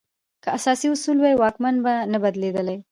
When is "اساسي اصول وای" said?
0.57-1.35